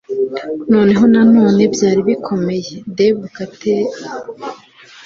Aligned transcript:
noneho 0.71 1.03
nanone 1.13 1.63
byari 1.73 1.99
bikomeye- 2.07 2.71
deb 2.97 3.17
caletti 3.35 3.73